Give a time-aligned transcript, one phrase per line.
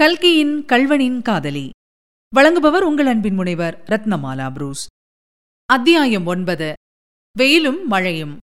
[0.00, 1.70] கல்கியின் கல்வனின் காதலி.
[2.36, 4.86] வழங்குபவர் உங்கள் அன்பின் முனைவர் ரத்னமாலா புரூஸ்.
[5.66, 6.72] அத்தியாயம் ஒன்பது.
[7.38, 8.38] வெயிலும் மழையும்.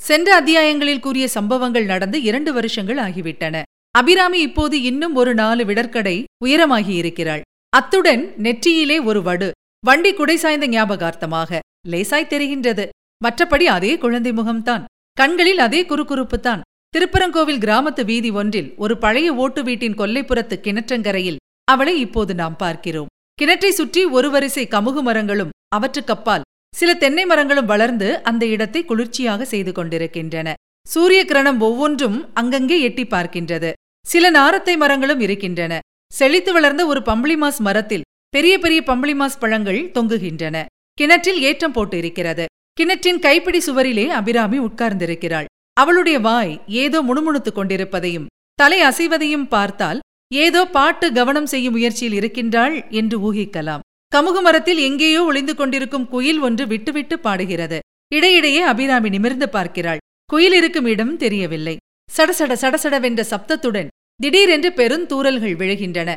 [0.00, 3.62] சென்ற அத்தியாயங்களில் கூறிய சம்பவங்கள் நடந்து இரண்டு வருஷங்கள் ஆகிவிட்டன.
[3.90, 9.52] அபிராமி இப்போது இன்னும் ஒரு நாலு விடற்கடை உயரமாகியிருக்கிறாள் அத்துடன் நெற்றியிலே ஒரு வடு
[9.84, 11.58] வண்டி குடை சாய்ந்த ஞாபகார்த்தமாக
[11.88, 12.88] லேசாய் தெரிகின்றது.
[13.24, 14.84] மற்றபடி அதே குழந்தை முகம்தான்.
[15.12, 16.60] கண்களில் அதே குறுகுறுப்புத்தான்.
[16.94, 23.08] திருப்பரங்கோவில் கிராமத்து வீதி ஒன்றில் ஒரு பழைய ஓட்டு வீட்டின் கொல்லைப்புறத்து கிணற்றங்கரையில் அவளை இப்போது நாம் பார்க்கிறோம்.
[23.38, 26.44] கிணற்றை சுற்றி ஒரு வரிசை கமுகு மரங்களும் அவற்றுக்கப்பால்
[26.74, 30.48] சில தென்னை மரங்களும் வளர்ந்து அந்த இடத்தை குளிர்ச்சியாக செய்து கொண்டிருக்கின்றன.
[30.86, 33.70] சூரிய கிரணம் ஒவ்வொன்றும் அங்கங்கே எட்டி பார்க்கின்றது.
[34.06, 35.72] சில நாரத்தை மரங்களும் இருக்கின்றன.
[36.12, 40.56] செழித்து வளர்ந்த ஒரு பம்பளிமாஸ் மரத்தில் பெரிய பெரிய பம்பளிமாஸ் பழங்கள் தொங்குகின்றன.
[40.98, 42.46] கிணற்றில் ஏற்றம் போட்டு இருக்கிறது
[42.78, 45.48] கிணற்றின் கைப்பிடி சுவரிலே அபிராமி உட்கார்ந்திருக்கிறாள்.
[45.76, 46.52] அவளுடைய வாய்
[46.82, 48.28] ஏதோ முணுமுணுத்துக் கொண்டிருப்பதையும்
[48.58, 50.00] தலை அசைவதையும் பார்த்தால்
[50.36, 53.82] ஏதோ பாட்டு கவனம் செய்யும் முயற்சியில் இருக்கின்றாள் என்று ஊகிக்கலாம்.
[54.12, 57.78] கமுகு மரத்தில் எங்கேயோ ஒளிந்து கொண்டிருக்கும் குயில் ஒன்று விட்டுவிட்டு பாடுகிறது.
[58.12, 60.00] இடையிடையே அபிராமி நிமிர்ந்து பார்க்கிறாள்.
[60.30, 61.74] குயில் இருக்கும் இடம் தெரியவில்லை.
[62.10, 63.88] சடசட சடசடவென்ற சப்தத்துடன்
[64.20, 66.10] திடீரென்று பெருந்தூரல்கள் விழுகின்றன.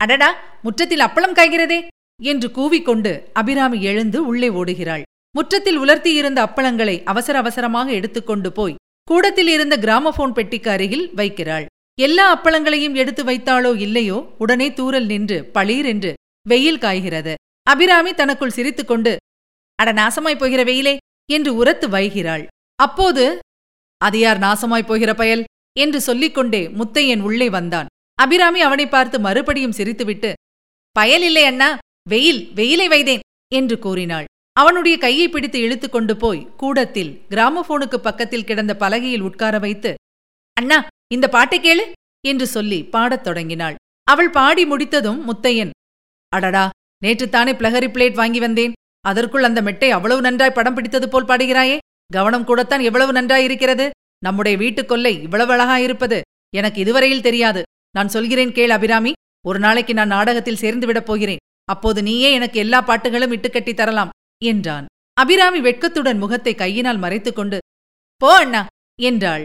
[0.00, 0.30] அடடா
[0.62, 1.78] முற்றத்தில் அப்பளம் காய்கிறதே!
[2.20, 5.04] என்று கூவிக்கொண்டு அபிராமி எழுந்து உள்ளே ஓடுகிறாள்.
[5.34, 8.76] முற்றத்தில் உலர்த்தியிருந்த அப்பளங்களை அவசர அவசரமாக எடுத்துக்கொண்டு போய்
[9.08, 11.66] கூடத்தில் இருந்த கிராமபோன் பெட்டிக்கு அருகில் வைக்கிறாள்.
[11.98, 16.10] எல்லா அப்பளங்களையும் எடுத்து வைத்தாளோ இல்லையோ உடனே தூரல் நின்று பளீர் என்று
[16.46, 17.34] வெயில் காய்கிறது.
[17.62, 19.12] அபிராமி தனக்குள் சிரித்துக்கொண்டு
[19.78, 20.94] அட நாசமாய் போகிற வெயிலே
[21.30, 22.44] என்று உரத்து வைகிறாள்.
[22.78, 23.24] அப்போது
[24.00, 25.44] அது யார் நாசமாய் போகிற பயல்?
[25.76, 27.88] என்று சொல்லிக்கொண்டே முத்தையன் உள்ளே வந்தான்.
[28.18, 30.30] அபிராமி அவனை பார்த்து மறுபடியும் சிரித்துவிட்டு
[30.96, 31.68] பயல் இல்லை அண்ணா
[32.10, 34.26] வெயில் வெயிலை வைதேன் என்று கூறினாள்.
[34.56, 39.94] அவனுடைய கையை பிடித்து இழுத்து கொண்டு போய் கூடத்தில் கிராமபோனுக்கு பக்கத்தில் கிடந்த பலகையில் உட்கார வைத்து
[40.52, 41.84] அண்ணா இந்த பாட்டை கேளு
[42.26, 43.74] என்று சொல்லி பாடத் தொடங்கினாள்.
[44.02, 45.70] அவள் பாடி முடித்ததும் முத்தையன்
[46.28, 46.64] அடடா
[47.04, 48.72] நேற்றுத்தானே பிளகரி பிளேட் வாங்கி வந்தேன்.
[49.00, 51.78] அதற்குள் அந்த மெட்டை அவ்வளவு நன்றாய் படம் பிடித்தது போல் பாடுகிறாயே.
[52.12, 56.20] கவனம் கூடத்தான் எவ்வளவு நன்றாயிருக்கிறது நம்முடைய வீட்டுக் கொல்லை இவ்வளவு அழகாயிருப்பது
[56.54, 57.62] எனக்கு இதுவரையில் தெரியாது.
[57.90, 59.12] நான் சொல்கிறேன் கேள் அபிராமி.
[59.46, 61.42] ஒரு நாளைக்கு நான் நாடகத்தில் சேர்ந்து விடப் போகிறேன்.
[61.64, 64.10] அப்போது நீயே எனக்கு எல்லா பாட்டுகளும் இட்டுக்கட்டி தரலாம்.
[64.42, 64.86] என்றான்.
[65.16, 67.58] அபிராமி வெட்கத்துடன் முகத்தை கையினால் மறைத்துக்கொண்டு
[68.20, 68.62] போ அண்ணா
[69.02, 69.44] என்றாள்.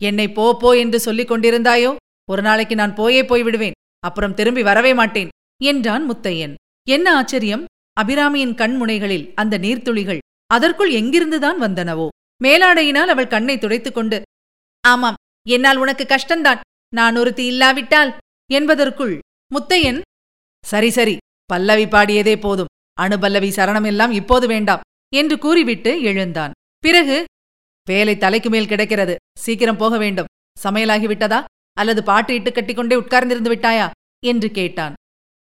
[0.00, 1.90] என்னை போ போ என்று சொல்லிக் கொண்டிருந்தாயோ?
[2.28, 6.54] ஒரு நாளைக்கு நான் போயே போய்விடுவேன் அப்புறம் திரும்பி வரவே மாட்டேன் என்றான் முத்தையன்.
[6.86, 7.64] என்ன ஆச்சரியம்?
[8.00, 12.08] அபிராமியின் கண்முனைகளில் அந்த நீர்த்துளிகள் அதற்குள் எங்கிருந்துதான் வந்தனவோ?
[12.44, 14.18] மேலாடையினால் அவள் கண்ணை துடைத்துக்கொண்டு
[14.84, 16.60] ஆமாம் என்னால் உனக்கு கஷ்டந்தான்.
[16.92, 18.10] நான் ஒருத்தி இல்லாவிட்டால்?
[18.50, 19.14] என்பதற்குள்
[19.54, 20.00] முத்தையன்
[20.64, 21.16] சரி சரி
[21.50, 22.70] பல்லவி பாடியதே போதும்.
[22.98, 24.80] அணுபல்லவி சரணமெல்லாம் இப்போது வேண்டாம்
[25.14, 26.52] என்று கூறிவிட்டு எழுந்தான்.
[26.78, 27.24] பிறகு
[27.86, 30.26] வேலை தலைக்கு மேல் கிடக்கிறது சீக்கிரம் போக வேண்டும்.
[30.64, 31.44] சமையலாகிவிட்டதா?
[31.72, 33.90] அல்லது பாட்டு இட்டு கட்டிக்கொண்டே உட்கார்ந்திருந்து விட்டாயா?
[34.26, 34.94] என்று கேட்டான்.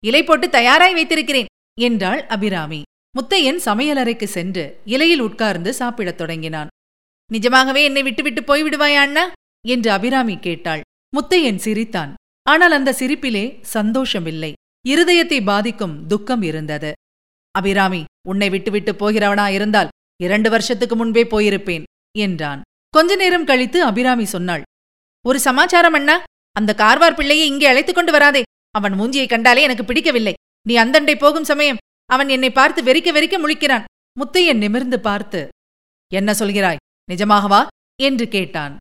[0.04, 1.46] இலை போட்டு தயாராய் வைத்திருக்கிறேன்
[1.82, 2.82] என்றாள் அபிராமி.
[3.16, 6.68] முத்தையன் சமையலறைக்கு சென்று இலையில் உட்கார்ந்து சாப்பிடத் தொடங்கினான்.
[7.32, 9.32] நிஜமாகவே என்னை விட்டுவிட்டு போய்விடுவாயா அண்ணா?
[9.68, 10.82] என்று அபிராமி கேட்டாள்.
[11.18, 12.14] முத்தையன் சிரித்தான்.
[12.44, 14.54] ஆனால் அந்த சிரிப்பிலே சந்தோஷமில்லை.
[14.88, 16.94] இருதயத்தை பாதிக்கும் துக்கம் இருந்தது.
[17.60, 19.92] அபிராமி உன்னை விட்டுவிட்டு போகிறவனா இருந்தால்
[20.24, 21.86] இரண்டு வருஷத்துக்கு முன்பே போயிருப்பேன்
[22.16, 22.62] என்றான்.
[22.94, 24.64] கொஞ்ச நேரம் கழித்து அபிராமி சொன்னாள்
[25.26, 26.16] ஒரு சமாச்சாரம் அண்ணா
[26.56, 28.42] அந்த கார்வார் பிள்ளையை இங்கே அழைத்துக் கொண்டு வராதே
[28.76, 30.34] அவன் மூஞ்சியை கண்டாலே எனக்கு பிடிக்கவில்லை.
[30.66, 33.86] நீ அந்தண்டை போகும் சமயம் அவன் என்னை பார்த்து வெறிக்க வெறிக்க முழிக்கிறான்.
[34.18, 35.42] முத்தையன் நிமிர்ந்து பார்த்து
[36.12, 36.82] என்ன சொல்கிறாய்?
[37.10, 37.62] நிஜமாகவா?
[38.04, 38.74] என்று கேட்டான்.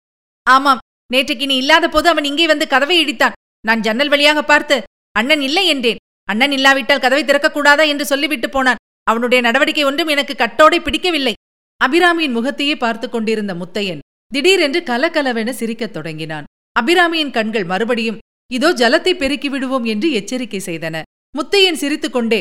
[0.47, 3.37] ஆமாம் நேற்றைக்கு நீ இல்லாத போது அவன் இங்கே வந்து கதவை இடித்தான்.
[3.65, 4.77] நான் ஜன்னல் வழியாக பார்த்து
[5.17, 6.01] அண்ணன் இல்லை என்றேன்.
[6.29, 8.81] அண்ணன் இல்லாவிட்டால் கதவை திறக்கக்கூடாதா என்று சொல்லிவிட்டு போனான்.
[9.11, 11.35] அவனுடைய நடவடிக்கை ஒன்றும் எனக்கு கட்டோடை பிடிக்கவில்லை.
[11.81, 14.03] அபிராமியின் முகத்தையே பார்த்து கொண்டிருந்த முத்தையன்
[14.33, 16.49] திடீரென்று கலகலவென சிரிக்கத் தொடங்கினான்.
[16.77, 18.21] அபிராமியின் கண்கள் மறுபடியும்
[18.51, 20.97] இதோ ஜலத்தை பெருக்கி விடுவோம் என்று எச்சரிக்கை செய்தன.
[21.35, 22.41] முத்தையன் சிரித்துக்கொண்டே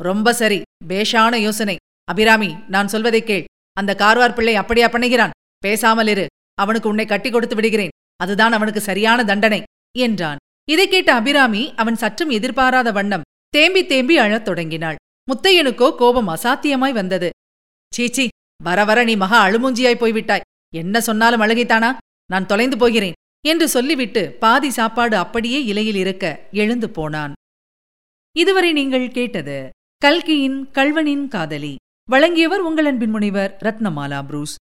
[0.00, 1.76] ரொம்ப சரி பேஷான யோசனை.
[2.08, 3.46] அபிராமி நான் சொல்வதை கேள்.
[3.76, 5.34] அந்த கார்வார் பிள்ளை அப்படியா பண்ணுகிறான்?
[5.64, 6.24] பேசாமல் இரு.
[6.62, 7.94] அவனுக்கு உன்னை கட்டி கொடுத்து விடுகிறேன்.
[8.22, 9.60] அதுதான் அவனுக்கு சரியான தண்டனை
[9.96, 10.40] என்றான்.
[10.68, 14.96] இதை கேட்ட அபிராமி அவன் சற்றும் எதிர்பாராத வண்ணம் தேம்பி தேம்பி அழத் தொடங்கினாள்.
[15.28, 17.28] முத்தையனுக்கோ கோபம் அசாத்தியமாய் வந்தது.
[17.92, 18.28] சீச்சி
[18.64, 20.44] வர வர நீ மகா அழுமூஞ்சியாய் போய்விட்டாய்.
[20.74, 21.90] என்ன சொன்னாலும் அழுகைத்தானா?
[22.26, 23.16] நான் தொலைந்து போகிறேன்
[23.46, 27.32] என்று சொல்லிவிட்டு பாதி சாப்பாடு அப்படியே இலையில் இருக்க எழுந்து போனான்.
[28.36, 29.58] இதுவரை நீங்கள் கேட்டது
[30.02, 31.74] கல்கியின் கல்வனின் காதலி.
[32.08, 34.56] வழங்கியவர் உங்கள் அன்பின் முனைவர் ரத்னமாலா புரூஸ்.